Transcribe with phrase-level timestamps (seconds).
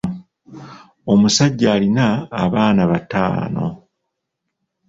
[1.11, 2.05] Omusajja alina
[2.43, 3.65] abaana bataano.